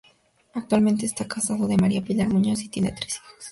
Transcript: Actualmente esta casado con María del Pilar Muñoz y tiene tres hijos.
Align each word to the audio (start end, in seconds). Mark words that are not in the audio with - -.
Actualmente 0.55 1.05
esta 1.05 1.27
casado 1.27 1.67
con 1.67 1.75
María 1.75 1.99
del 1.99 2.07
Pilar 2.07 2.27
Muñoz 2.27 2.63
y 2.63 2.69
tiene 2.69 2.91
tres 2.91 3.17
hijos. 3.17 3.49